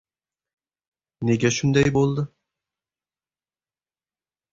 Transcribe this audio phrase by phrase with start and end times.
[1.29, 2.23] —Nega shunday bo‘ldi?